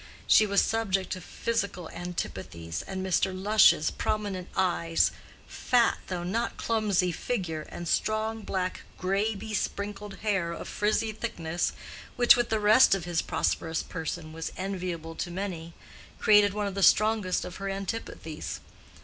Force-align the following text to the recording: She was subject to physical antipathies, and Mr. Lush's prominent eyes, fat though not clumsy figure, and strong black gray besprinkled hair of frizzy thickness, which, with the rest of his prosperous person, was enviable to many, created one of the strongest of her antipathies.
She 0.25 0.47
was 0.47 0.61
subject 0.63 1.11
to 1.11 1.21
physical 1.21 1.87
antipathies, 1.91 2.81
and 2.81 3.05
Mr. 3.05 3.31
Lush's 3.39 3.91
prominent 3.91 4.47
eyes, 4.55 5.11
fat 5.45 5.99
though 6.07 6.23
not 6.23 6.57
clumsy 6.57 7.11
figure, 7.11 7.67
and 7.69 7.87
strong 7.87 8.41
black 8.41 8.81
gray 8.97 9.35
besprinkled 9.35 10.15
hair 10.23 10.53
of 10.53 10.67
frizzy 10.67 11.11
thickness, 11.11 11.73
which, 12.15 12.35
with 12.35 12.49
the 12.49 12.59
rest 12.59 12.95
of 12.95 13.05
his 13.05 13.21
prosperous 13.21 13.83
person, 13.83 14.33
was 14.33 14.51
enviable 14.57 15.13
to 15.17 15.29
many, 15.29 15.75
created 16.17 16.55
one 16.55 16.65
of 16.65 16.73
the 16.73 16.81
strongest 16.81 17.45
of 17.45 17.57
her 17.57 17.69
antipathies. 17.69 18.59